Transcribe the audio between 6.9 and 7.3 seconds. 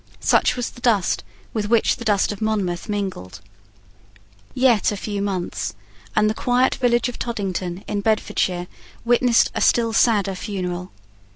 of